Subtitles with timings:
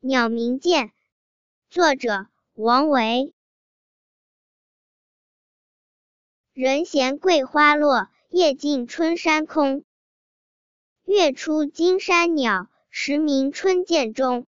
[0.00, 0.92] 鸟鸣涧
[1.70, 3.34] 作者王维。
[6.52, 9.84] 人闲桂花落夜静春山空。
[11.04, 14.46] 月出惊山鸟时鸣春涧中。